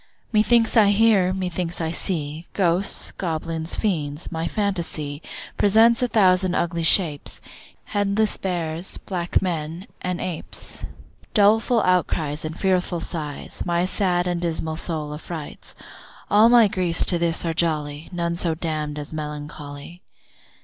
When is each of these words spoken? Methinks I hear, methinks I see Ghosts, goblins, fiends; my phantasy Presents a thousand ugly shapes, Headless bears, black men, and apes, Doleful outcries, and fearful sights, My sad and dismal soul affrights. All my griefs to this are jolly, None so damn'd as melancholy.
Methinks 0.31 0.75
I 0.75 0.87
hear, 0.87 1.31
methinks 1.31 1.79
I 1.79 1.91
see 1.91 2.47
Ghosts, 2.53 3.11
goblins, 3.11 3.75
fiends; 3.75 4.31
my 4.31 4.47
phantasy 4.47 5.21
Presents 5.59 6.01
a 6.01 6.07
thousand 6.07 6.55
ugly 6.55 6.81
shapes, 6.81 7.39
Headless 7.83 8.35
bears, 8.37 8.97
black 8.97 9.43
men, 9.43 9.85
and 10.01 10.19
apes, 10.19 10.85
Doleful 11.35 11.83
outcries, 11.83 12.43
and 12.43 12.59
fearful 12.59 12.99
sights, 12.99 13.63
My 13.63 13.85
sad 13.85 14.25
and 14.25 14.41
dismal 14.41 14.75
soul 14.77 15.13
affrights. 15.13 15.75
All 16.31 16.49
my 16.49 16.67
griefs 16.67 17.05
to 17.05 17.19
this 17.19 17.45
are 17.45 17.53
jolly, 17.53 18.09
None 18.11 18.35
so 18.35 18.55
damn'd 18.55 18.97
as 18.97 19.13
melancholy. 19.13 20.01